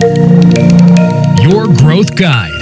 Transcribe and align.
Your 0.00 1.66
Growth 1.80 2.12
Guide. 2.20 2.60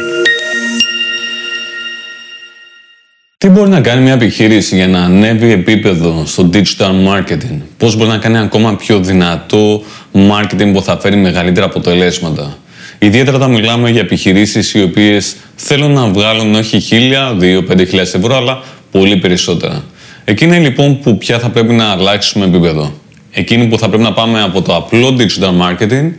Τι 3.39 3.49
μπορεί 3.49 3.71
να 3.71 3.81
κάνει 3.81 4.03
μια 4.03 4.13
επιχείρηση 4.13 4.77
για 4.77 4.89
να 4.89 5.01
ανέβει 5.01 5.53
επίπεδο 5.53 6.23
στο 6.27 6.51
digital 6.53 6.91
marketing, 7.09 7.59
πώς 7.77 7.97
μπορεί 7.97 8.11
να 8.11 8.19
κάνει 8.19 8.39
ακόμα 8.39 8.77
πιο 8.77 9.01
δυνατό 9.01 9.83
marketing 10.13 10.71
που 10.73 10.83
θα 10.83 10.99
φέρει 10.99 11.17
μεγαλύτερα 11.17 11.67
αποτελέσματα; 11.67 12.59
Ιδιαίτερα 12.99 13.37
όταν 13.37 13.51
μιλάμε 13.51 13.91
για 13.91 14.01
επιχειρήσεις 14.01 14.75
οι 14.75 14.83
οποίες 14.83 15.37
θέλουν 15.55 15.93
να 15.93 16.07
βγάλουν 16.07 16.55
όχι 16.55 16.79
1000, 16.79 17.37
2, 17.41 17.63
5.000 17.63 17.95
ευρώ, 17.95 18.37
αλλά 18.37 18.63
πολύ 18.91 19.17
περισσότερα. 19.17 19.85
Εκείνη 20.25 20.57
λοιπόν 20.59 21.01
που 21.01 21.19
πια 21.19 21.39
θα 21.39 21.49
πρέπει 21.51 21.73
να 21.73 21.85
αλλάξουμε 21.85 22.45
επίπεδο. 22.45 22.93
Εκείνη 23.31 23.67
που 23.67 23.79
θα 23.79 23.89
πρέπει 23.89 24.03
να 24.03 24.13
πάμε 24.13 24.43
από 24.43 24.63
το 24.63 24.77
απλό 24.77 25.17
digital 25.19 25.53
marketing 25.67 26.11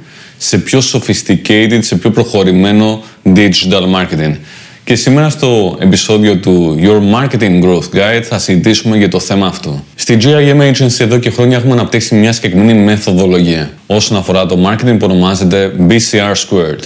σε 0.41 0.57
πιο 0.57 0.79
sophisticated, 0.93 1.79
σε 1.79 1.95
πιο 1.95 2.09
προχωρημένο 2.09 3.03
digital 3.35 3.83
marketing. 3.95 4.35
Και 4.83 4.95
σήμερα 4.95 5.29
στο 5.29 5.77
επεισόδιο 5.79 6.37
του 6.37 6.79
Your 6.81 7.15
Marketing 7.15 7.63
Growth 7.63 7.95
Guide 7.95 8.21
θα 8.23 8.39
συζητήσουμε 8.39 8.97
για 8.97 9.09
το 9.09 9.19
θέμα 9.19 9.47
αυτό. 9.47 9.83
Στη 9.95 10.17
GIM 10.21 10.61
Agency 10.61 10.99
εδώ 10.99 11.17
και 11.17 11.29
χρόνια 11.29 11.57
έχουμε 11.57 11.73
αναπτύξει 11.73 12.15
μια 12.15 12.31
συγκεκριμένη 12.31 12.79
μεθοδολογία 12.79 13.71
όσον 13.87 14.17
αφορά 14.17 14.45
το 14.45 14.57
marketing 14.69 14.95
που 14.99 15.07
ονομάζεται 15.09 15.71
BCR 15.89 16.33
Squared. 16.33 16.83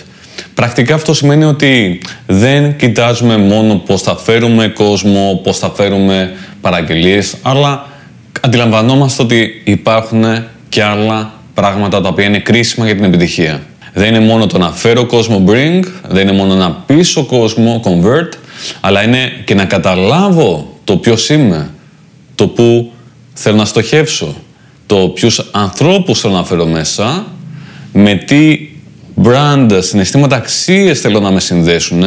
Πρακτικά 0.53 0.95
αυτό 0.95 1.13
σημαίνει 1.13 1.43
ότι 1.43 2.01
δεν 2.25 2.75
κοιτάζουμε 2.75 3.37
μόνο 3.37 3.75
πώς 3.75 4.01
θα 4.01 4.17
φέρουμε 4.17 4.67
κόσμο, 4.67 5.39
πώς 5.43 5.57
θα 5.57 5.71
φέρουμε 5.75 6.31
παραγγελίες, 6.61 7.35
αλλά 7.41 7.85
αντιλαμβανόμαστε 8.41 9.23
ότι 9.23 9.61
υπάρχουν 9.63 10.23
και 10.69 10.83
άλλα 10.83 11.33
πράγματα 11.53 12.01
τα 12.01 12.09
οποία 12.09 12.25
είναι 12.25 12.39
κρίσιμα 12.39 12.85
για 12.85 12.95
την 12.95 13.03
επιτυχία. 13.03 13.61
Δεν 13.93 14.07
είναι 14.07 14.25
μόνο 14.25 14.47
το 14.47 14.57
να 14.57 14.71
φέρω 14.71 15.05
κόσμο 15.05 15.43
bring, 15.47 15.79
δεν 16.07 16.27
είναι 16.27 16.37
μόνο 16.37 16.55
να 16.55 16.71
πείσω 16.71 17.23
κόσμο 17.23 17.81
convert, 17.85 18.29
αλλά 18.81 19.03
είναι 19.03 19.31
και 19.45 19.55
να 19.55 19.65
καταλάβω 19.65 20.77
το 20.83 20.97
ποιος 20.97 21.29
είμαι, 21.29 21.69
το 22.35 22.47
που 22.47 22.91
θέλω 23.33 23.55
να 23.55 23.65
στοχεύσω, 23.65 24.35
το 24.85 24.95
ποιους 24.95 25.49
ανθρώπους 25.51 26.19
θέλω 26.19 26.33
να 26.33 26.43
φέρω 26.43 26.65
μέσα, 26.65 27.25
με 27.93 28.15
τι 28.15 28.69
brand, 29.23 29.79
συναισθήματα 29.79 30.35
αξίες 30.35 30.99
θέλω 30.99 31.19
να 31.19 31.31
με 31.31 31.39
συνδέσουν 31.39 32.03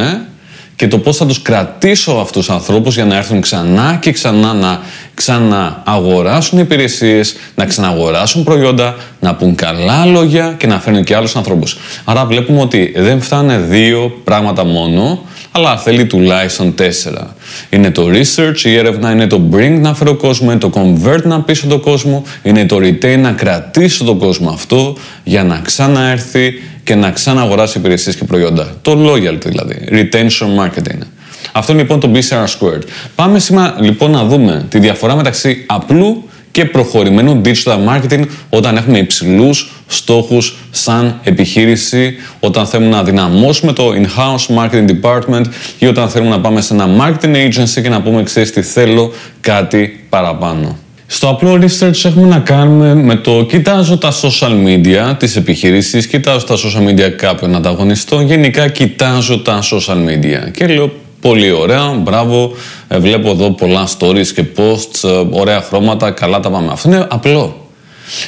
και 0.75 0.87
το 0.87 0.97
πώς 0.97 1.17
θα 1.17 1.25
τους 1.25 1.41
κρατήσω 1.41 2.11
αυτούς 2.11 2.45
τους 2.45 2.55
ανθρώπους 2.55 2.95
για 2.95 3.05
να 3.05 3.15
έρθουν 3.15 3.41
ξανά 3.41 3.97
και 4.01 4.11
ξανά 4.11 4.53
να 4.53 4.81
ξανααγοράσουν 5.17 6.59
υπηρεσίες, 6.59 7.35
να 7.55 7.65
ξαναγοράσουν 7.65 8.43
προϊόντα, 8.43 8.95
να 9.19 9.35
πούν 9.35 9.55
καλά 9.55 10.05
λόγια 10.05 10.55
και 10.57 10.67
να 10.67 10.79
φέρνουν 10.79 11.03
και 11.03 11.15
άλλους 11.15 11.35
ανθρώπους. 11.35 11.77
Άρα 12.03 12.25
βλέπουμε 12.25 12.61
ότι 12.61 12.93
δεν 12.95 13.21
φτάνε 13.21 13.57
δύο 13.57 14.21
πράγματα 14.23 14.65
μόνο, 14.65 15.23
αλλά 15.51 15.77
θέλει 15.77 16.05
τουλάχιστον 16.05 16.75
τέσσερα. 16.75 17.35
Είναι 17.69 17.91
το 17.91 18.07
research, 18.11 18.61
η 18.63 18.75
έρευνα 18.75 19.11
είναι 19.11 19.27
το 19.27 19.41
bring 19.53 19.77
να 19.79 19.93
φέρω 19.93 20.15
κόσμος, 20.15 20.53
είναι 20.53 20.59
το 20.59 20.71
convert 20.73 21.23
να 21.23 21.41
πείσω 21.41 21.67
τον 21.67 21.79
κόσμο, 21.79 22.23
είναι 22.43 22.65
το 22.65 22.77
retain 22.77 23.17
να 23.19 23.31
κρατήσω 23.31 24.03
τον 24.03 24.17
κόσμο 24.17 24.49
αυτό 24.49 24.95
για 25.23 25.43
να 25.43 25.61
ξαναέρθει 25.63 26.61
και 26.83 26.95
να 26.95 27.11
ξαναγοράσει 27.11 27.77
υπηρεσίες 27.77 28.15
και 28.15 28.23
προϊόντα. 28.23 28.75
Το 28.81 28.91
loyalty 28.91 29.45
δηλαδή, 29.45 29.87
retention 29.91 30.63
marketing. 30.63 31.16
Αυτό 31.57 31.71
είναι 31.71 31.81
λοιπόν 31.81 31.99
το 31.99 32.11
BCR 32.13 32.45
squared. 32.45 32.81
Πάμε 33.15 33.39
σήμερα 33.39 33.75
λοιπόν 33.79 34.11
να 34.11 34.23
δούμε 34.25 34.65
τη 34.69 34.79
διαφορά 34.79 35.15
μεταξύ 35.15 35.63
απλού 35.67 36.23
και 36.51 36.65
προχωρημένου 36.65 37.41
digital 37.45 37.77
marketing 37.87 38.25
όταν 38.49 38.77
έχουμε 38.77 38.97
υψηλούς 38.97 39.71
στόχους 39.87 40.57
σαν 40.71 41.19
επιχείρηση, 41.23 42.15
όταν 42.39 42.65
θέλουμε 42.65 42.89
να 42.89 43.03
δυναμώσουμε 43.03 43.73
το 43.73 43.91
in-house 43.95 44.55
marketing 44.57 44.85
department 45.01 45.43
ή 45.79 45.85
όταν 45.85 46.09
θέλουμε 46.09 46.29
να 46.29 46.39
πάμε 46.39 46.61
σε 46.61 46.73
ένα 46.73 46.87
marketing 46.99 47.35
agency 47.35 47.81
και 47.81 47.89
να 47.89 48.01
πούμε 48.01 48.23
ξέρεις 48.23 48.51
τι 48.51 48.61
θέλω 48.61 49.11
κάτι 49.41 50.05
παραπάνω. 50.09 50.77
Στο 51.07 51.29
απλό 51.29 51.53
research 51.53 52.05
έχουμε 52.05 52.27
να 52.27 52.39
κάνουμε 52.39 52.95
με 52.95 53.15
το 53.15 53.45
κοιτάζω 53.49 53.97
τα 53.97 54.11
social 54.11 54.65
media 54.65 55.15
της 55.17 55.35
επιχειρήσης, 55.35 56.07
κοιτάζω 56.07 56.45
τα 56.45 56.55
social 56.55 56.89
media 56.89 57.09
κάποιων 57.09 57.55
ανταγωνιστών, 57.55 58.25
γενικά 58.25 58.67
κοιτάζω 58.67 59.39
τα 59.39 59.59
social 59.61 59.97
media 60.07 60.51
και 60.51 60.67
λέω 60.67 60.91
Πολύ 61.27 61.51
ωραία, 61.51 61.93
μπράβο. 61.93 62.51
Ε, 62.87 62.99
βλέπω 62.99 63.29
εδώ 63.29 63.51
πολλά 63.51 63.87
stories 63.97 64.27
και 64.27 64.45
posts, 64.57 65.09
ε, 65.09 65.23
ωραία 65.29 65.61
χρώματα, 65.61 66.11
καλά 66.11 66.39
τα 66.39 66.49
πάμε. 66.49 66.71
Αυτό 66.71 66.89
είναι 66.89 67.07
απλό. 67.09 67.67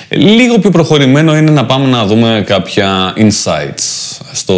Λίγο 0.09 0.59
πιο 0.59 0.69
προχωρημένο 0.69 1.37
είναι 1.37 1.51
να 1.51 1.65
πάμε 1.65 1.87
να 1.87 2.05
δούμε 2.05 2.43
κάποια 2.45 3.13
insights 3.17 4.09
στο 4.31 4.55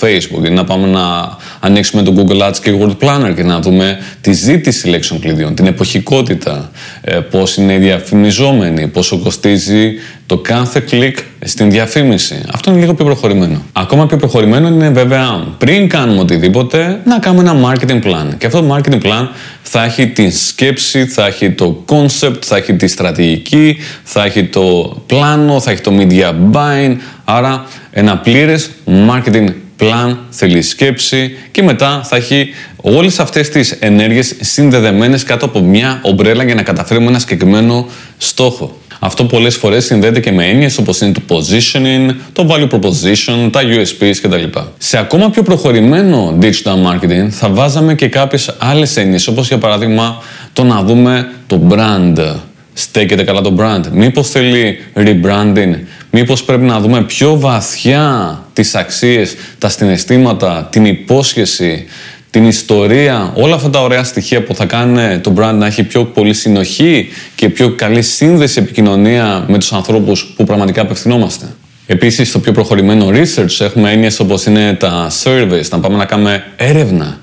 Facebook 0.00 0.46
ή 0.46 0.50
να 0.50 0.64
πάμε 0.64 0.86
να 0.86 1.36
ανοίξουμε 1.60 2.02
το 2.02 2.14
Google 2.16 2.48
Ads 2.48 2.56
και 2.62 2.78
Word 2.80 2.96
Planner 3.04 3.34
και 3.36 3.42
να 3.42 3.60
δούμε 3.60 3.98
τη 4.20 4.32
ζήτηση 4.32 4.88
λέξεων 4.88 5.20
κλειδιών, 5.20 5.54
την 5.54 5.66
εποχικότητα, 5.66 6.70
ε, 7.00 7.14
πώς 7.14 7.56
είναι 7.56 7.72
οι 7.72 7.78
διαφημιζόμενοι, 7.78 8.86
πόσο 8.86 9.18
κοστίζει 9.18 9.92
το 10.28 10.36
κάθε 10.38 10.80
κλικ 10.80 11.18
στην 11.44 11.70
διαφήμιση. 11.70 12.42
Αυτό 12.52 12.70
είναι 12.70 12.80
λίγο 12.80 12.94
πιο 12.94 13.04
προχωρημένο. 13.04 13.62
Ακόμα 13.72 14.06
πιο 14.06 14.16
προχωρημένο 14.16 14.68
είναι 14.68 14.90
βέβαια 14.90 15.46
πριν 15.58 15.88
κάνουμε 15.88 16.20
οτιδήποτε 16.20 17.00
να 17.04 17.18
κάνουμε 17.18 17.50
ένα 17.50 17.70
marketing 17.70 18.02
plan. 18.02 18.36
Και 18.38 18.46
αυτό 18.46 18.62
το 18.62 18.74
marketing 18.76 19.06
plan 19.06 19.28
θα 19.62 19.84
έχει 19.84 20.06
τη 20.06 20.30
σκέψη, 20.30 21.06
θα 21.06 21.26
έχει 21.26 21.50
το 21.50 21.84
concept, 21.88 22.44
θα 22.44 22.56
έχει 22.56 22.74
τη 22.74 22.86
στρατηγική, 22.86 23.76
θα 24.02 24.24
έχει 24.24 24.44
το 24.44 24.96
πλάνο, 25.06 25.60
θα 25.60 25.70
έχει 25.70 25.80
το 25.80 25.92
media 25.98 26.32
buying. 26.52 26.96
Άρα 27.24 27.64
ένα 27.90 28.18
πλήρες 28.18 28.70
marketing 28.86 29.48
plan 29.80 30.16
θέλει 30.30 30.62
σκέψη 30.62 31.36
και 31.50 31.62
μετά 31.62 32.00
θα 32.04 32.16
έχει 32.16 32.48
όλες 32.76 33.18
αυτές 33.18 33.48
τις 33.48 33.70
ενέργειες 33.70 34.34
συνδεδεμένες 34.40 35.22
κάτω 35.22 35.44
από 35.44 35.60
μια 35.60 35.98
ομπρέλα 36.02 36.44
για 36.44 36.54
να 36.54 36.62
καταφέρουμε 36.62 37.06
ένα 37.06 37.18
συγκεκριμένο 37.18 37.86
στόχο. 38.18 38.78
Αυτό 38.98 39.24
πολλές 39.24 39.56
φορές 39.56 39.84
συνδέεται 39.84 40.20
και 40.20 40.32
με 40.32 40.46
έννοιες 40.46 40.78
όπως 40.78 41.00
είναι 41.00 41.12
το 41.12 41.22
positioning, 41.28 42.14
το 42.32 42.46
value 42.50 42.68
proposition, 42.68 43.50
τα 43.52 43.60
USPs 43.62 44.14
κτλ. 44.22 44.58
Σε 44.78 44.98
ακόμα 44.98 45.30
πιο 45.30 45.42
προχωρημένο 45.42 46.38
digital 46.40 46.74
marketing 46.86 47.28
θα 47.30 47.48
βάζαμε 47.48 47.94
και 47.94 48.08
κάποιες 48.08 48.54
άλλες 48.58 48.96
έννοιες 48.96 49.26
όπως 49.26 49.48
για 49.48 49.58
παράδειγμα 49.58 50.22
το 50.52 50.64
να 50.64 50.82
δούμε 50.82 51.30
το 51.46 51.60
brand. 51.70 52.34
Στέκεται 52.72 53.24
καλά 53.24 53.40
το 53.40 53.56
brand. 53.58 53.84
Μήπως 53.92 54.28
θέλει 54.28 54.78
rebranding. 54.94 55.74
Μήπως 56.10 56.44
πρέπει 56.44 56.64
να 56.64 56.80
δούμε 56.80 57.02
πιο 57.02 57.38
βαθιά 57.38 58.38
τις 58.52 58.74
αξίες, 58.74 59.34
τα 59.58 59.68
συναισθήματα, 59.68 60.68
την 60.70 60.84
υπόσχεση, 60.84 61.84
την 62.30 62.46
ιστορία, 62.46 63.32
όλα 63.34 63.54
αυτά 63.54 63.70
τα 63.70 63.82
ωραία 63.82 64.04
στοιχεία 64.04 64.42
που 64.42 64.54
θα 64.54 64.64
κάνουν 64.64 65.20
το 65.20 65.34
brand 65.36 65.54
να 65.54 65.66
έχει 65.66 65.82
πιο 65.82 66.04
πολύ 66.04 66.34
συνοχή 66.34 67.08
και 67.34 67.48
πιο 67.48 67.70
καλή 67.70 68.02
σύνδεση 68.02 68.58
επικοινωνία 68.58 69.44
με 69.48 69.58
τους 69.58 69.72
ανθρώπους 69.72 70.32
που 70.36 70.44
πραγματικά 70.44 70.82
απευθυνόμαστε. 70.82 71.46
Επίσης, 71.86 72.28
στο 72.28 72.38
πιο 72.38 72.52
προχωρημένο 72.52 73.08
research 73.08 73.60
έχουμε 73.60 73.92
έννοιες 73.92 74.20
όπως 74.20 74.44
είναι 74.44 74.74
τα 74.74 75.10
surveys, 75.24 75.68
να 75.70 75.78
πάμε 75.78 75.96
να 75.96 76.04
κάνουμε 76.04 76.44
έρευνα. 76.56 77.18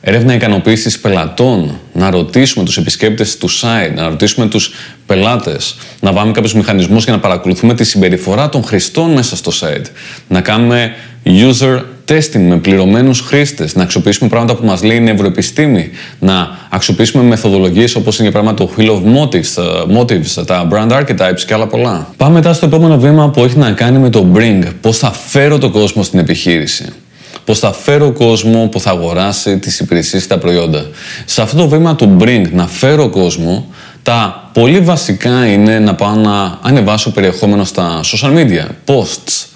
Έρευνα 0.00 0.34
ικανοποίησης 0.34 0.98
πελατών, 1.00 1.78
να 1.92 2.10
ρωτήσουμε 2.10 2.64
τους 2.64 2.76
επισκέπτες 2.76 3.36
του 3.36 3.50
site, 3.50 3.94
να 3.94 4.08
ρωτήσουμε 4.08 4.46
τους 4.46 4.72
πελάτες, 5.06 5.76
να 6.00 6.12
βάλουμε 6.12 6.32
κάποιους 6.32 6.54
μηχανισμούς 6.54 7.04
για 7.04 7.12
να 7.12 7.18
παρακολουθούμε 7.18 7.74
τη 7.74 7.84
συμπεριφορά 7.84 8.48
των 8.48 8.64
χρηστών 8.64 9.12
μέσα 9.12 9.36
στο 9.36 9.52
site, 9.60 9.86
να 10.28 10.40
κάνουμε 10.40 10.92
user 11.24 11.80
testing 12.08 12.40
με 12.48 12.56
πληρωμένους 12.56 13.20
χρήστες, 13.20 13.74
να 13.74 13.82
αξιοποιήσουμε 13.82 14.28
πράγματα 14.28 14.54
που 14.54 14.66
μας 14.66 14.82
λέει 14.82 14.96
η 14.96 15.00
νευροεπιστήμη, 15.00 15.90
να 16.18 16.58
αξιοποιήσουμε 16.70 17.22
μεθοδολογίες 17.24 17.94
όπως 17.94 18.18
είναι 18.18 18.28
για 18.28 18.40
πράγμα 18.40 18.54
το 18.54 18.70
Wheel 18.76 18.90
of 18.90 19.02
Motives, 19.16 19.62
uh, 19.62 19.98
motives, 19.98 20.46
τα 20.46 20.68
Brand 20.72 20.90
Archetypes 20.90 21.40
και 21.46 21.54
άλλα 21.54 21.66
πολλά. 21.66 22.08
Πάμε 22.16 22.34
μετά 22.34 22.52
στο 22.52 22.66
επόμενο 22.66 22.98
βήμα 22.98 23.30
που 23.30 23.44
έχει 23.44 23.58
να 23.58 23.70
κάνει 23.70 23.98
με 23.98 24.10
το 24.10 24.26
Bring, 24.34 24.62
πώς 24.80 24.98
θα 24.98 25.12
φέρω 25.12 25.58
το 25.58 25.70
κόσμο 25.70 26.02
στην 26.02 26.18
επιχείρηση. 26.18 26.84
Πώς 27.44 27.58
θα 27.58 27.72
φέρω 27.72 28.12
κόσμο 28.12 28.68
που 28.70 28.80
θα 28.80 28.90
αγοράσει 28.90 29.58
τις 29.58 29.80
υπηρεσίες 29.80 30.22
και 30.22 30.28
τα 30.28 30.38
προϊόντα. 30.38 30.86
Σε 31.24 31.42
αυτό 31.42 31.56
το 31.56 31.68
βήμα 31.68 31.94
του 31.96 32.16
Bring, 32.20 32.44
να 32.52 32.66
φέρω 32.66 33.08
κόσμο, 33.08 33.66
τα 34.02 34.50
πολύ 34.52 34.78
βασικά 34.78 35.46
είναι 35.46 35.78
να 35.78 35.94
πάω 35.94 36.14
να 36.14 36.58
ανεβάσω 36.62 37.10
περιεχόμενο 37.10 37.64
στα 37.64 38.00
social 38.04 38.34
media, 38.36 38.66
posts, 38.86 39.46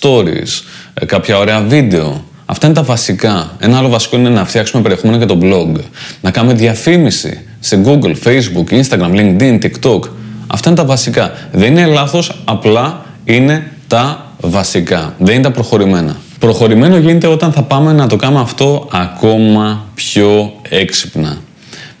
stories, 0.00 0.26
ε, 0.28 0.81
κάποια 1.06 1.38
ωραία 1.38 1.60
βίντεο. 1.60 2.24
Αυτά 2.46 2.66
είναι 2.66 2.74
τα 2.74 2.82
βασικά. 2.82 3.50
Ένα 3.58 3.78
άλλο 3.78 3.88
βασικό 3.88 4.16
είναι 4.16 4.28
να 4.28 4.44
φτιάξουμε 4.44 4.82
περιεχόμενο 4.82 5.16
για 5.16 5.26
το 5.26 5.38
blog. 5.42 5.80
Να 6.20 6.30
κάνουμε 6.30 6.54
διαφήμιση 6.54 7.40
σε 7.60 7.82
Google, 7.84 8.14
Facebook, 8.24 8.82
Instagram, 8.82 9.10
LinkedIn, 9.14 9.58
TikTok. 9.62 10.00
Αυτά 10.46 10.68
είναι 10.68 10.78
τα 10.78 10.84
βασικά. 10.84 11.32
Δεν 11.52 11.70
είναι 11.70 11.86
λάθος, 11.86 12.42
απλά 12.44 13.04
είναι 13.24 13.70
τα 13.86 14.26
βασικά. 14.40 15.14
Δεν 15.18 15.34
είναι 15.34 15.42
τα 15.42 15.50
προχωρημένα. 15.50 16.16
Προχωρημένο 16.38 16.96
γίνεται 16.96 17.26
όταν 17.26 17.52
θα 17.52 17.62
πάμε 17.62 17.92
να 17.92 18.06
το 18.06 18.16
κάνουμε 18.16 18.40
αυτό 18.40 18.88
ακόμα 18.92 19.84
πιο 19.94 20.52
έξυπνα. 20.68 21.36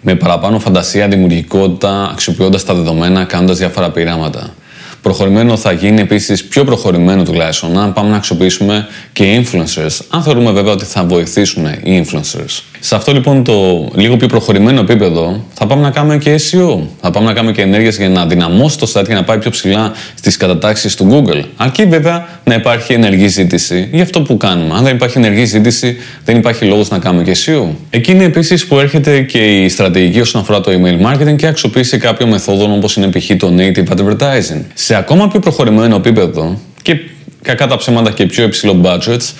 Με 0.00 0.14
παραπάνω 0.14 0.58
φαντασία, 0.58 1.08
δημιουργικότητα, 1.08 2.08
αξιοποιώντας 2.12 2.64
τα 2.64 2.74
δεδομένα, 2.74 3.24
κάνοντας 3.24 3.58
διάφορα 3.58 3.90
πειράματα. 3.90 4.54
Προχωρημένο 5.02 5.56
θα 5.56 5.72
γίνει 5.72 6.00
επίσης 6.00 6.44
πιο 6.44 6.64
προχωρημένο 6.64 7.22
τουλάχιστον 7.22 7.78
αν 7.78 7.92
πάμε 7.92 8.10
να 8.10 8.16
αξιοποιήσουμε 8.16 8.86
και 9.12 9.42
influencers, 9.44 9.98
αν 10.08 10.22
θεωρούμε 10.22 10.50
βέβαια 10.50 10.72
ότι 10.72 10.84
θα 10.84 11.04
βοηθήσουν 11.04 11.66
οι 11.66 12.04
influencers. 12.06 12.71
Σε 12.84 12.94
αυτό 12.94 13.12
λοιπόν 13.12 13.44
το 13.44 13.88
λίγο 13.94 14.16
πιο 14.16 14.26
προχωρημένο 14.26 14.80
επίπεδο 14.80 15.44
θα 15.54 15.66
πάμε 15.66 15.82
να 15.82 15.90
κάνουμε 15.90 16.18
και 16.18 16.34
SEO. 16.34 16.78
Θα 17.00 17.10
πάμε 17.10 17.26
να 17.26 17.32
κάνουμε 17.32 17.52
και 17.52 17.62
ενέργειες 17.62 17.96
για 17.96 18.08
να 18.08 18.26
δυναμώσει 18.26 18.78
το 18.78 18.92
site 18.94 19.04
και 19.06 19.14
να 19.14 19.24
πάει 19.24 19.38
πιο 19.38 19.50
ψηλά 19.50 19.92
στις 20.14 20.36
κατατάξεις 20.36 20.94
του 20.94 21.08
Google. 21.10 21.42
Αρκεί 21.56 21.84
βέβαια 21.84 22.28
να 22.44 22.54
υπάρχει 22.54 22.92
ενεργή 22.92 23.28
ζήτηση 23.28 23.88
για 23.92 24.02
αυτό 24.02 24.22
που 24.22 24.36
κάνουμε. 24.36 24.74
Αν 24.74 24.84
δεν 24.84 24.94
υπάρχει 24.94 25.18
ενεργή 25.18 25.44
ζήτηση, 25.44 25.96
δεν 26.24 26.36
υπάρχει 26.36 26.64
λόγος 26.64 26.88
να 26.88 26.98
κάνουμε 26.98 27.22
και 27.22 27.36
SEO. 27.46 27.68
Εκείνη 27.90 28.24
επίσης 28.24 28.66
που 28.66 28.78
έρχεται 28.78 29.20
και 29.20 29.38
η 29.38 29.68
στρατηγική 29.68 30.20
όσον 30.20 30.40
αφορά 30.40 30.60
το 30.60 30.72
email 30.72 31.06
marketing 31.06 31.36
και 31.36 31.46
αξιοποίηση 31.46 31.98
κάποιων 31.98 32.28
μεθόδων 32.28 32.72
όπως 32.72 32.96
είναι 32.96 33.10
π.χ. 33.10 33.30
το 33.36 33.54
native 33.56 33.96
advertising. 33.96 34.62
Σε 34.74 34.94
ακόμα 34.94 35.28
πιο 35.28 35.40
προχωρημένο 35.40 35.96
επίπεδο 35.96 36.58
και 36.82 36.96
κακά 37.42 37.66
τα 37.66 37.76
ψέματα 37.76 38.10
και 38.10 38.26
πιο 38.26 38.44
υψηλό 38.44 38.80
budgets, 38.84 39.32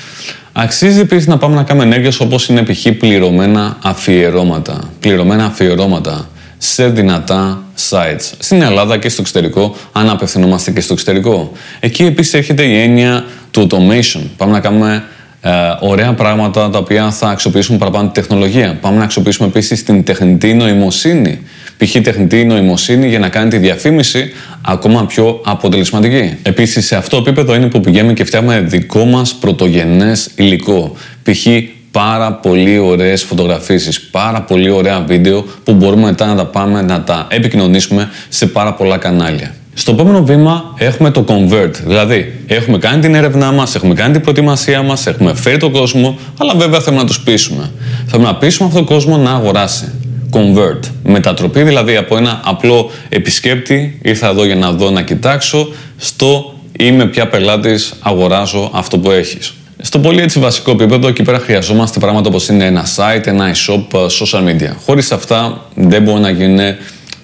αξίζει 0.53 1.01
επίσης 1.01 1.27
να 1.27 1.39
πάμε 1.39 1.55
να 1.55 1.63
κάνουμε 1.63 1.87
ενέργειες 1.87 2.21
όπως 2.21 2.49
είναι 2.49 2.63
π.χ. 2.63 2.87
πληρωμένα 2.99 3.77
αφιερώματα. 3.83 4.91
Πληρωμένα 5.01 5.45
αφιερώματα 5.45 6.29
σε 6.59 6.89
δυνατά 6.89 7.63
sites. 7.91 8.33
Στην 8.39 8.63
Ελλάδα 8.63 8.99
και 8.99 9.09
στο 9.09 9.21
εξωτερικό, 9.21 9.77
αν 9.93 10.11
απευθυνόμαστε 10.11 10.71
και 10.71 10.81
στο 10.81 10.93
εξωτερικό. 10.93 11.53
Εκεί 11.81 12.05
επίσης 12.05 12.35
έρχεται 12.35 12.63
η 12.63 12.81
έννοια 12.81 13.25
του 13.51 13.67
automation. 13.71 14.21
Πάμε 14.37 14.53
να 14.53 14.61
κάνουμε 14.61 15.05
ε, 15.41 15.51
ωραία 15.81 16.13
πράγματα 16.13 16.71
τα 16.71 16.79
οποία 16.79 17.11
θα 17.11 17.29
αξιοποιήσουμε 17.29 17.79
παραπάνω 17.79 18.09
τη 18.09 18.21
τεχνολογία. 18.21 18.79
Πάμε 18.81 18.99
να 18.99 19.05
αξιοποιήσουμε 19.05 19.49
επίσης 19.49 19.85
την 19.85 20.05
τεχνητή 20.05 20.55
νοημοσύνη. 20.55 21.41
Π.χ. 21.83 22.01
τεχνητή 22.03 22.45
νοημοσύνη 22.45 23.09
για 23.09 23.19
να 23.19 23.29
κάνει 23.29 23.51
τη 23.51 23.59
διαφήμιση 23.59 24.33
ακόμα 24.63 25.07
πιο 25.07 25.41
αποτελεσματική. 25.45 26.37
Επίσης, 26.43 26.87
σε 26.87 26.97
αυτό 26.97 27.17
το 27.17 27.31
επίπεδο 27.31 27.55
είναι 27.55 27.67
που 27.67 27.81
πηγαίνουμε 27.81 28.13
και 28.13 28.25
φτιάχνουμε 28.25 28.61
δικό 28.61 29.05
μας 29.05 29.35
πρωτογενές 29.35 30.31
υλικό. 30.35 30.97
Π.χ. 31.23 31.47
πάρα 31.91 32.33
πολύ 32.33 32.79
ωραίες 32.79 33.23
φωτογραφίσεις, 33.23 34.01
πάρα 34.01 34.43
πολύ 34.43 34.71
ωραία 34.71 35.05
βίντεο 35.07 35.45
που 35.65 35.73
μπορούμε 35.73 36.05
μετά 36.05 36.27
να 36.27 36.35
τα 36.35 36.47
πάμε 36.47 36.83
να 36.83 37.03
τα 37.03 37.27
επικοινωνήσουμε 37.31 38.11
σε 38.29 38.47
πάρα 38.47 38.75
πολλά 38.75 38.97
κανάλια. 38.97 39.55
Στο 39.75 39.93
επόμενο 39.93 40.25
βήμα 40.25 40.75
έχουμε 40.79 41.11
το 41.11 41.25
convert, 41.29 41.73
δηλαδή 41.87 42.33
έχουμε 42.47 42.79
κάνει 42.79 43.03
την 43.03 43.15
έρευνά 43.15 43.53
μας, 43.53 43.75
έχουμε 43.75 43.95
κάνει 43.95 44.13
την 44.13 44.21
προετοιμασία 44.21 44.83
μας, 44.83 45.07
έχουμε 45.07 45.35
φέρει 45.35 45.57
τον 45.57 45.73
κόσμο, 45.73 46.19
αλλά 46.39 46.55
βέβαια 46.57 46.81
θέλουμε 46.81 47.03
να 47.03 47.09
τους 47.09 47.21
πείσουμε. 47.21 47.71
Θέλουμε 48.07 48.29
να 48.29 48.37
πείσουμε 48.37 48.69
αυτόν 48.69 48.87
τον 48.87 48.97
κόσμο 48.97 49.17
να 49.17 49.31
αγοράσει. 49.31 49.93
Convert. 50.33 50.81
Μετατροπή 51.05 51.63
δηλαδή 51.63 51.97
από 51.97 52.17
ένα 52.17 52.41
απλό 52.45 52.91
επισκέπτη, 53.09 53.99
ήρθα 54.03 54.29
εδώ 54.29 54.45
για 54.45 54.55
να 54.55 54.71
δω, 54.71 54.91
να 54.91 55.03
κοιτάξω, 55.03 55.69
στο 55.97 56.55
είμαι 56.79 57.07
πια 57.07 57.29
πελάτης, 57.29 57.93
αγοράζω 58.01 58.71
αυτό 58.75 58.99
που 58.99 59.11
έχεις. 59.11 59.55
Στο 59.85 59.99
πολύ 59.99 60.21
έτσι 60.21 60.39
βασικό 60.39 60.71
επίπεδο, 60.71 61.09
εκεί 61.09 61.23
πέρα 61.23 61.39
χρειαζόμαστε 61.39 61.99
πράγματα 61.99 62.29
όπως 62.29 62.49
είναι 62.49 62.65
ένα 62.65 62.87
site, 62.97 63.27
ένα 63.27 63.53
e-shop, 63.55 64.01
social 64.01 64.45
media. 64.49 64.71
Χωρίς 64.85 65.13
αυτά 65.13 65.67
δεν 65.75 66.03
μπορεί 66.03 66.21
να 66.21 66.31
γίνουν 66.31 66.75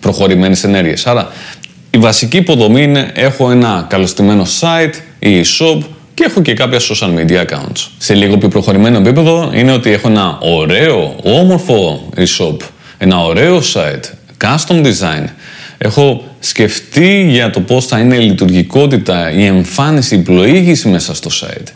προχωρημένες 0.00 0.64
ενέργειες. 0.64 1.06
Άρα 1.06 1.28
η 1.90 1.98
βασική 1.98 2.36
υποδομή 2.36 2.82
είναι 2.82 3.10
έχω 3.14 3.50
ένα 3.50 3.86
καλωστημένο 3.88 4.46
site 4.60 4.94
ή 5.18 5.40
shop 5.40 5.78
και 6.14 6.24
έχω 6.24 6.42
και 6.42 6.54
κάποια 6.54 6.78
social 6.80 7.18
media 7.18 7.44
accounts. 7.44 7.86
Σε 7.98 8.14
λίγο 8.14 8.38
πιο 8.38 8.48
προχωρημένο 8.48 8.98
επίπεδο 8.98 9.50
είναι 9.54 9.72
ότι 9.72 9.90
έχω 9.90 10.08
ένα 10.08 10.38
ωραίο, 10.40 11.16
όμορφο 11.22 12.08
e-shop, 12.16 12.56
ένα 12.98 13.24
ωραίο 13.24 13.60
site, 13.74 14.04
custom 14.44 14.84
design. 14.84 15.24
Έχω 15.78 16.24
σκεφτεί 16.40 17.26
για 17.30 17.50
το 17.50 17.60
πώς 17.60 17.86
θα 17.86 17.98
είναι 17.98 18.16
η 18.16 18.20
λειτουργικότητα, 18.20 19.32
η 19.32 19.44
εμφάνιση, 19.44 20.14
η 20.14 20.18
πλοήγηση 20.18 20.88
μέσα 20.88 21.14
στο 21.14 21.30
site. 21.40 21.72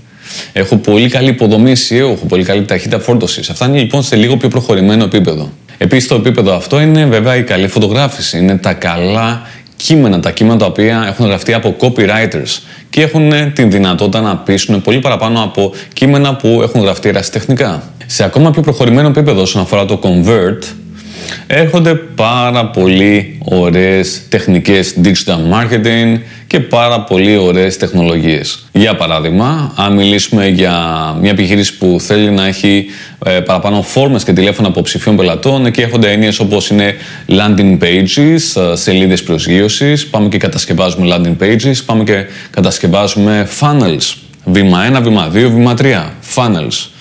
Έχω 0.52 0.76
πολύ 0.76 1.08
καλή 1.08 1.28
υποδομή 1.28 1.72
SEO, 1.88 1.96
έχω 1.96 2.26
πολύ 2.28 2.44
καλή 2.44 2.64
ταχύτητα 2.64 2.98
φόρτωσης. 2.98 3.50
Αυτά 3.50 3.66
είναι 3.66 3.78
λοιπόν 3.78 4.02
σε 4.02 4.16
λίγο 4.16 4.36
πιο 4.36 4.48
προχωρημένο 4.48 5.04
επίπεδο. 5.04 5.52
Επίσης, 5.78 6.08
το 6.08 6.14
επίπεδο 6.14 6.54
αυτό 6.54 6.80
είναι 6.80 7.06
βέβαια 7.06 7.36
η 7.36 7.42
καλή 7.42 7.68
φωτογράφηση. 7.68 8.38
Είναι 8.38 8.56
τα 8.56 8.72
καλά 8.72 9.42
κείμενα, 9.76 10.20
τα 10.20 10.30
κείμενα 10.30 10.58
τα 10.58 10.66
οποία 10.66 11.04
έχουν 11.08 11.26
γραφτεί 11.26 11.52
από 11.52 11.76
copywriters 11.80 12.62
και 12.90 13.02
έχουν 13.02 13.52
την 13.52 13.70
δυνατότητα 13.70 14.20
να 14.20 14.36
πείσουν 14.36 14.82
πολύ 14.82 14.98
παραπάνω 14.98 15.42
από 15.42 15.72
κείμενα 15.92 16.36
που 16.36 16.60
έχουν 16.62 16.80
γραφτεί 16.80 17.08
ερασιτεχνικά. 17.08 17.82
Σε 18.06 18.24
ακόμα 18.24 18.50
πιο 18.50 18.62
προχωρημένο 18.62 19.08
επίπεδο 19.08 19.40
όσον 19.40 19.62
αφορά 19.62 19.84
το 19.84 20.00
convert, 20.02 20.64
έρχονται 21.46 21.94
πάρα 21.94 22.66
πολύ 22.66 23.38
ωραίες 23.44 24.28
τεχνικές 24.28 24.94
digital 25.04 25.38
marketing 25.52 26.18
και 26.46 26.60
πάρα 26.60 27.00
πολύ 27.00 27.36
ωραίες 27.36 27.76
τεχνολογίες. 27.76 28.66
Για 28.72 28.96
παράδειγμα, 28.96 29.72
αν 29.76 29.92
μιλήσουμε 29.92 30.46
για 30.48 30.74
μια 31.20 31.30
επιχείρηση 31.30 31.78
που 31.78 31.96
θέλει 32.00 32.30
να 32.30 32.46
έχει 32.46 32.86
ε, 33.26 33.30
παραπάνω 33.30 33.82
φόρμες 33.82 34.24
και 34.24 34.32
τηλέφωνα 34.32 34.68
από 34.68 34.82
ψηφίων 34.82 35.16
πελατών, 35.16 35.66
εκεί 35.66 35.80
έρχονται 35.80 36.12
έννοιες 36.12 36.38
όπως 36.38 36.70
είναι 36.70 36.94
landing 37.28 37.78
pages, 37.78 38.62
ε, 38.72 38.76
σελίδες 38.76 39.22
προσγείωσης, 39.22 40.06
πάμε 40.06 40.28
και 40.28 40.38
κατασκευάζουμε 40.38 41.16
landing 41.16 41.44
pages, 41.44 41.74
πάμε 41.86 42.04
και 42.04 42.24
κατασκευάζουμε 42.50 43.48
funnels, 43.60 44.14
βήμα 44.44 44.78
1, 44.98 45.02
βήμα 45.02 45.28
2, 45.28 45.50
βήμα 45.50 45.74
3, 45.74 46.12
funnels. 46.34 46.91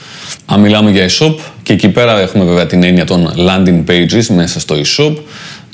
Αν 0.54 0.60
μιλάμε 0.60 0.90
για 0.92 1.10
e-shop, 1.10 1.36
και 1.64 1.74
εκεί 1.74 1.90
πέρα 1.90 2.20
έχουμε 2.20 2.44
βέβαια 2.44 2.66
την 2.66 2.84
έννοια 2.84 3.06
των 3.06 3.34
landing 3.38 3.92
pages 3.92 4.26
μέσα 4.28 4.60
στο 4.60 4.76
e-shop, 4.76 5.16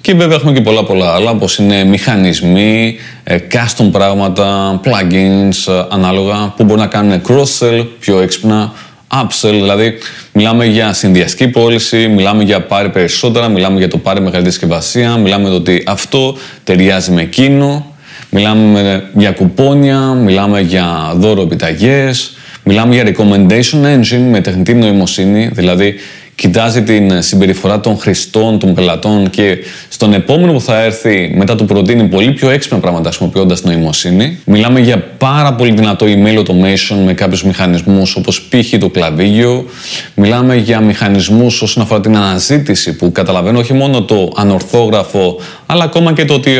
και 0.01 0.13
βέβαια 0.13 0.35
έχουμε 0.35 0.51
και 0.51 0.61
πολλά 0.61 0.83
πολλά 0.83 1.13
άλλα, 1.13 1.31
όπως 1.31 1.57
είναι 1.57 1.83
μηχανισμοί, 1.83 2.95
ε, 3.23 3.37
custom 3.51 3.89
πράγματα, 3.91 4.79
plugins, 4.83 5.73
ε, 5.73 5.85
ανάλογα, 5.89 6.53
που 6.57 6.63
μπορεί 6.63 6.79
να 6.79 6.87
κάνουν 6.87 7.21
cross-sell 7.27 7.85
πιο 7.99 8.19
έξυπνα, 8.19 8.73
upsell, 9.13 9.51
δηλαδή 9.51 9.93
μιλάμε 10.33 10.65
για 10.65 10.93
συνδυαστική 10.93 11.47
πώληση, 11.47 12.07
μιλάμε 12.07 12.43
για 12.43 12.61
πάρει 12.61 12.89
περισσότερα, 12.89 13.47
μιλάμε 13.47 13.77
για 13.77 13.87
το 13.87 13.97
πάρει 13.97 14.19
μεγαλύτερη 14.19 14.51
συσκευασία, 14.51 15.17
μιλάμε 15.17 15.41
για 15.41 15.51
το 15.51 15.57
ότι 15.57 15.83
αυτό 15.87 16.37
ταιριάζει 16.63 17.11
με 17.11 17.21
εκείνο, 17.21 17.95
μιλάμε 18.29 19.03
για 19.13 19.31
κουπόνια, 19.31 19.99
μιλάμε 19.99 20.61
για 20.61 21.13
δώρο 21.15 21.41
επιταγές, 21.41 22.36
μιλάμε 22.67 22.93
για 22.93 23.03
recommendation 23.05 23.97
engine 23.97 24.27
με 24.29 24.41
τεχνητή 24.41 24.73
νοημοσύνη, 24.73 25.49
δηλαδή 25.53 25.95
κοιτάζει 26.35 26.83
την 26.83 27.21
συμπεριφορά 27.21 27.79
των 27.79 27.97
χρηστών, 27.97 28.59
των 28.59 28.73
πελατών 28.73 29.29
και 29.29 29.57
στον 29.89 30.13
επόμενο 30.13 30.53
που 30.53 30.61
θα 30.61 30.81
έρθει 30.81 31.33
μετά 31.35 31.55
του 31.55 31.65
προτείνει 31.65 32.03
πολύ 32.03 32.31
πιο 32.31 32.49
έξυπνα 32.49 32.77
πράγματα 32.79 33.09
χρησιμοποιώντας 33.09 33.63
νοημοσύνη. 33.63 34.39
Μιλάμε 34.45 34.79
για 34.79 34.97
πάρα 35.17 35.53
πολύ 35.53 35.71
δυνατό 35.71 36.05
email 36.09 36.37
automation 36.39 36.95
με 37.05 37.13
κάποιους 37.13 37.43
μηχανισμούς 37.43 38.15
όπως 38.15 38.41
π.χ. 38.41 38.77
το 38.79 38.89
κλαβίγιο. 38.89 39.65
Μιλάμε 40.13 40.55
για 40.55 40.79
μηχανισμούς 40.79 41.61
όσον 41.61 41.83
αφορά 41.83 42.01
την 42.01 42.17
αναζήτηση 42.17 42.95
που 42.95 43.11
καταλαβαίνω 43.11 43.59
όχι 43.59 43.73
μόνο 43.73 44.01
το 44.01 44.31
ανορθόγραφο 44.35 45.39
αλλά 45.65 45.83
ακόμα 45.83 46.13
και 46.13 46.25
το 46.25 46.33
ότι 46.33 46.51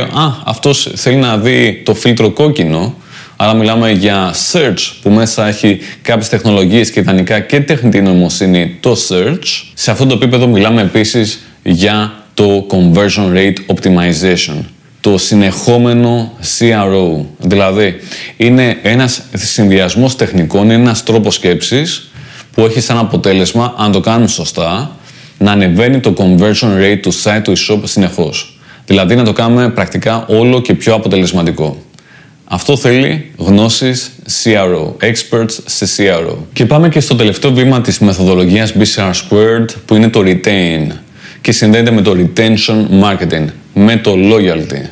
αυτός 0.45 0.91
θέλει 0.95 1.15
να 1.15 1.37
δει 1.37 1.81
το 1.85 1.93
φίλτρο 1.93 2.29
κόκκινο 2.29 2.95
Άρα 3.39 3.53
μιλάμε 3.53 3.91
για 3.91 4.33
search 4.51 4.91
που 5.01 5.09
μέσα 5.09 5.47
έχει 5.47 5.79
κάποιες 6.01 6.29
τεχνολογίες 6.29 6.91
και 6.91 6.99
ιδανικά 6.99 7.39
και 7.39 7.61
τεχνητή 7.61 8.01
νοημοσύνη 8.01 8.77
το 8.79 8.97
search. 9.09 9.63
Σε 9.73 9.91
αυτό 9.91 10.05
το 10.05 10.13
επίπεδο 10.13 10.47
μιλάμε 10.47 10.81
επίσης 10.81 11.39
για 11.63 12.13
το 12.33 12.67
conversion 12.69 13.33
rate 13.33 13.75
optimization 13.75 14.55
το 15.01 15.17
συνεχόμενο 15.17 16.31
CRO. 16.59 17.25
Δηλαδή, 17.37 17.95
είναι 18.37 18.77
ένας 18.81 19.21
συνδυασμός 19.33 20.15
τεχνικών, 20.15 20.63
είναι 20.63 20.73
ένας 20.73 21.03
τρόπος 21.03 21.35
σκέψης 21.35 22.09
που 22.51 22.61
έχει 22.61 22.79
σαν 22.79 22.97
αποτέλεσμα, 22.97 23.73
αν 23.77 23.91
το 23.91 23.99
κάνουμε 23.99 24.27
σωστά, 24.27 24.97
να 25.37 25.51
ανεβαίνει 25.51 25.99
το 25.99 26.13
conversion 26.17 26.81
rate 26.81 26.99
του 27.01 27.13
site 27.13 27.41
του 27.43 27.53
e-shop 27.57 27.79
συνεχώς. 27.83 28.59
Δηλαδή, 28.85 29.15
να 29.15 29.23
το 29.23 29.33
κάνουμε 29.33 29.69
πρακτικά 29.69 30.25
όλο 30.27 30.61
και 30.61 30.73
πιο 30.73 30.93
αποτελεσματικό. 30.93 31.77
Αυτό 32.49 32.77
θέλει 32.77 33.31
γνώσεις 33.37 34.11
CRO, 34.43 34.93
experts 35.01 35.57
σε 35.65 35.85
CRO. 35.97 36.35
Και 36.53 36.65
πάμε 36.65 36.89
και 36.89 36.99
στο 36.99 37.15
τελευταίο 37.15 37.51
βήμα 37.51 37.81
της 37.81 37.99
μεθοδολογίας 37.99 38.73
BCR 38.73 39.11
Squared 39.11 39.65
που 39.85 39.95
είναι 39.95 40.09
το 40.09 40.23
retain 40.25 40.91
και 41.41 41.51
συνδέεται 41.51 41.91
με 41.91 42.01
το 42.01 42.15
retention 42.17 43.03
marketing, 43.03 43.45
με 43.73 43.95
το 43.95 44.13
loyalty. 44.13 44.89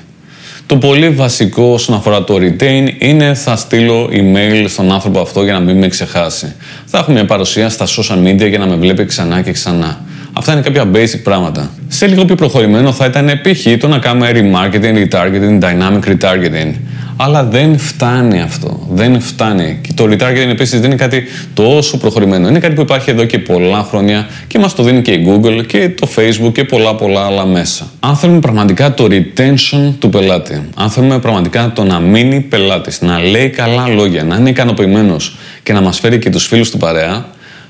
Το 0.65 0.75
πολύ 0.77 1.09
βασικό 1.09 1.63
όσον 1.63 1.95
αφορά 1.95 2.23
το 2.23 2.35
retain 2.35 2.89
είναι 2.97 3.33
θα 3.33 3.55
στείλω 3.55 4.09
email 4.11 4.65
στον 4.67 4.91
άνθρωπο 4.91 5.19
αυτό 5.19 5.43
για 5.43 5.53
να 5.53 5.59
μην 5.59 5.77
με 5.77 5.87
ξεχάσει. 5.87 6.55
Θα 6.85 6.97
έχω 6.97 7.11
μια 7.11 7.25
παρουσία 7.25 7.69
στα 7.69 7.85
social 7.85 8.27
media 8.27 8.49
για 8.49 8.57
να 8.57 8.65
με 8.65 8.75
βλέπει 8.75 9.05
ξανά 9.05 9.41
και 9.41 9.51
ξανά. 9.51 10.01
Αυτά 10.33 10.51
είναι 10.51 10.61
κάποια 10.61 10.91
basic 10.93 11.19
πράγματα. 11.23 11.71
Σε 11.87 12.07
λίγο 12.07 12.25
πιο 12.25 12.35
προχωρημένο 12.35 12.91
θα 12.91 13.05
ήταν 13.05 13.41
π.χ. 13.41 13.77
το 13.79 13.87
να 13.87 13.97
κάνουμε 13.97 14.31
remarketing, 14.33 15.07
retargeting, 15.07 15.59
dynamic 15.59 16.15
retargeting 16.15 16.73
Αλλά 17.17 17.43
δεν 17.43 17.77
φτάνει 17.77 18.41
αυτό. 18.41 18.87
Δεν 18.91 19.21
φτάνει. 19.21 19.79
Και 19.81 19.93
το 19.95 20.03
retargeting 20.03 20.49
επίσης 20.49 20.79
δεν 20.79 20.89
είναι 20.89 20.99
κάτι 20.99 21.23
τόσο 21.53 21.97
προχωρημένο. 21.97 22.47
Είναι 22.47 22.59
κάτι 22.59 22.73
που 22.73 22.81
υπάρχει 22.81 23.09
εδώ 23.09 23.23
και 23.25 23.39
πολλά 23.39 23.83
χρόνια 23.83 24.27
και 24.47 24.59
μας 24.59 24.75
το 24.75 24.83
δίνει 24.83 25.01
και 25.01 25.11
η 25.11 25.25
Google 25.27 25.65
και 25.67 25.89
το 25.89 26.07
Facebook 26.15 26.51
και 26.51 26.63
πολλά 26.63 26.95
πολλά 26.95 27.25
άλλα 27.25 27.45
μέσα. 27.45 27.87
Αν 27.99 28.15
θέλουμε 28.15 28.39
πραγματικά 28.39 28.93
το 28.93 29.07
retention 29.09 29.93
του 29.99 30.09
πελάτη, 30.09 30.69
αν 30.75 30.89
θέλουμε 30.89 31.19
πραγματικά 31.19 31.71
το 31.75 31.83
να 31.83 31.99
μείνει 31.99 32.39
πελάτης, 32.39 33.01
να 33.01 33.19
λέει 33.19 33.49
καλά 33.49 33.87
λόγια, 33.87 34.23
να 34.23 34.35
είναι 34.35 34.49
ικανοποιημένος 34.49 35.37
και 35.63 35.73
να 35.73 35.81
μας 35.81 35.99
φέρει 35.99 36.19
και 36.19 36.29
τους 36.29 36.45
φίλους 36.45 36.69
του 36.71 36.77
παρέα, 36.77 37.25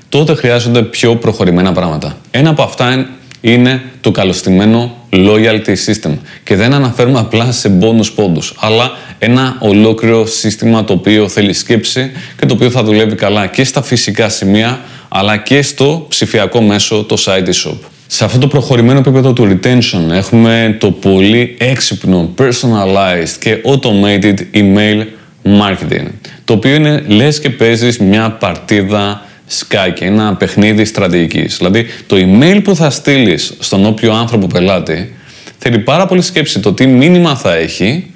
τότε 0.08 0.34
χρειάζονται 0.34 0.82
πιο 0.82 1.16
προχωρημένα 1.16 1.72
πράγματα. 1.72 2.16
Ένα 2.30 2.50
από 2.50 2.62
αυτά 2.62 3.06
είναι 3.40 3.82
το 4.00 4.10
καλωστημένο 4.10 5.05
loyalty 5.16 5.74
system. 5.86 6.10
Και 6.44 6.56
δεν 6.56 6.74
αναφέρουμε 6.74 7.18
απλά 7.18 7.52
σε 7.52 7.78
bonus 7.80 8.12
πόντους, 8.14 8.54
αλλά 8.60 8.90
ένα 9.18 9.56
ολόκληρο 9.60 10.26
σύστημα 10.26 10.84
το 10.84 10.92
οποίο 10.92 11.28
θέλει 11.28 11.52
σκέψη 11.52 12.10
και 12.38 12.46
το 12.46 12.54
οποίο 12.54 12.70
θα 12.70 12.82
δουλεύει 12.82 13.14
καλά 13.14 13.46
και 13.46 13.64
στα 13.64 13.82
φυσικά 13.82 14.28
σημεία, 14.28 14.80
αλλά 15.08 15.36
και 15.36 15.62
στο 15.62 16.06
ψηφιακό 16.08 16.60
μέσο, 16.60 17.04
το 17.04 17.16
site 17.26 17.68
shop. 17.68 17.78
Σε 18.06 18.24
αυτό 18.24 18.38
το 18.38 18.46
προχωρημένο 18.46 18.98
επίπεδο 18.98 19.32
του 19.32 19.58
retention 19.62 20.10
έχουμε 20.10 20.76
το 20.80 20.90
πολύ 20.90 21.56
έξυπνο, 21.58 22.34
personalized 22.38 23.36
και 23.40 23.56
automated 23.64 24.34
email 24.54 25.04
marketing, 25.44 26.06
το 26.44 26.52
οποίο 26.52 26.74
είναι 26.74 27.04
λες 27.06 27.40
και 27.40 27.50
παίζεις 27.50 27.98
μια 27.98 28.30
παρτίδα 28.30 29.25
σκάκι, 29.46 30.04
ένα 30.04 30.34
παιχνίδι 30.34 30.84
στρατηγικής. 30.84 31.56
Δηλαδή, 31.56 31.86
το 32.06 32.16
email 32.18 32.60
που 32.64 32.76
θα 32.76 32.90
στείλεις 32.90 33.54
στον 33.58 33.86
όποιο 33.86 34.12
άνθρωπο 34.12 34.46
πελάτη 34.46 35.14
θέλει 35.58 35.78
πάρα 35.78 36.06
πολύ 36.06 36.22
σκέψη 36.22 36.60
το 36.60 36.72
τι 36.72 36.86
μήνυμα 36.86 37.36
θα 37.36 37.54
έχει, 37.54 38.10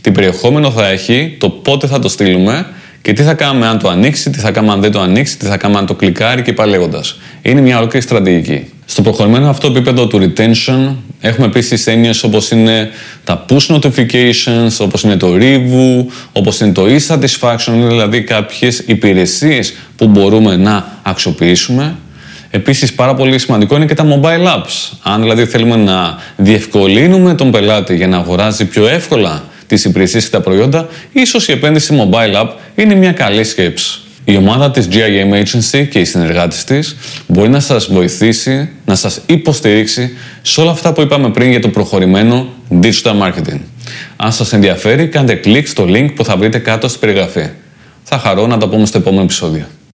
τι 0.00 0.10
περιεχόμενο 0.10 0.70
θα 0.70 0.88
έχει, 0.88 1.36
το 1.38 1.50
πότε 1.50 1.86
θα 1.86 1.98
το 1.98 2.08
στείλουμε 2.08 2.66
και 3.02 3.12
τι 3.12 3.22
θα 3.22 3.34
κάνουμε 3.34 3.66
αν 3.66 3.78
το 3.78 3.88
ανοίξει, 3.88 4.30
τι 4.30 4.38
θα 4.38 4.50
κάνουμε 4.50 4.72
αν 4.72 4.80
δεν 4.80 4.92
το 4.92 5.00
ανοίξει, 5.00 5.38
τι 5.38 5.46
θα 5.46 5.56
κάνουμε 5.56 5.80
αν 5.80 5.86
το 5.86 5.94
κλικάρει 5.94 6.42
και 6.42 6.52
πάλι 6.52 6.70
λέγοντας. 6.70 7.18
Είναι 7.42 7.60
μια 7.60 7.78
ολόκληρη 7.78 8.04
στρατηγική. 8.04 8.64
Στο 8.84 9.02
προχωρημένο 9.02 9.48
αυτό 9.48 9.66
επίπεδο 9.66 10.06
του 10.06 10.18
retention 10.18 10.94
έχουμε 11.26 11.46
επίσης 11.46 11.86
έννοιες 11.86 12.22
όπως 12.22 12.50
είναι 12.50 12.90
τα 13.24 13.44
push 13.48 13.76
notifications, 13.76 14.76
όπως 14.78 15.02
είναι 15.02 15.16
το 15.16 15.34
review, 15.38 16.04
όπως 16.32 16.60
είναι 16.60 16.72
το 16.72 16.84
e-satisfaction, 16.86 17.72
δηλαδή 17.88 18.22
κάποιες 18.22 18.78
υπηρεσίες 18.78 19.74
που 19.96 20.06
μπορούμε 20.06 20.56
να 20.56 20.98
αξιοποιήσουμε. 21.02 21.96
Επίσης 22.50 22.92
πάρα 22.94 23.14
πολύ 23.14 23.38
σημαντικό 23.38 23.76
είναι 23.76 23.86
και 23.86 23.94
τα 23.94 24.04
mobile 24.04 24.46
apps. 24.56 24.96
Αν 25.02 25.20
δηλαδή 25.20 25.46
θέλουμε 25.46 25.76
να 25.76 26.18
διευκολύνουμε 26.36 27.34
τον 27.34 27.50
πελάτη 27.50 27.96
για 27.96 28.08
να 28.08 28.16
αγοράζει 28.16 28.64
πιο 28.64 28.88
εύκολα 28.88 29.44
τις 29.66 29.84
υπηρεσίες 29.84 30.24
και 30.24 30.30
τα 30.30 30.40
προϊόντα, 30.40 30.88
ίσως 31.12 31.48
η 31.48 31.52
επένδυση 31.52 32.08
mobile 32.10 32.42
app 32.42 32.48
είναι 32.74 32.94
μια 32.94 33.12
καλή 33.12 33.44
σκέψη. 33.44 33.98
Η 34.24 34.36
ομάδα 34.36 34.70
της 34.70 34.88
GIM 34.90 35.32
Agency 35.32 35.88
και 35.90 35.98
οι 35.98 36.04
συνεργάτες 36.04 36.64
της 36.64 36.96
μπορεί 37.26 37.48
να 37.48 37.60
σας 37.60 37.86
βοηθήσει, 37.86 38.68
να 38.84 38.94
σας 38.94 39.20
υποστηρίξει 39.26 40.10
σε 40.42 40.60
όλα 40.60 40.70
αυτά 40.70 40.92
που 40.92 41.00
είπαμε 41.00 41.30
πριν 41.30 41.50
για 41.50 41.60
το 41.60 41.68
προχωρημένο 41.68 42.48
digital 42.82 43.20
marketing. 43.22 43.60
Αν 44.16 44.32
σας 44.32 44.52
ενδιαφέρει, 44.52 45.08
κάντε 45.08 45.34
κλικ 45.34 45.66
στο 45.66 45.84
link 45.88 46.08
που 46.14 46.24
θα 46.24 46.36
βρείτε 46.36 46.58
κάτω 46.58 46.88
στην 46.88 47.00
περιγραφή. 47.00 47.48
Θα 48.02 48.18
χαρώ 48.18 48.46
να 48.46 48.58
τα 48.58 48.68
πούμε 48.68 48.86
στο 48.86 48.98
επόμενο 48.98 49.22
επεισόδιο. 49.22 49.66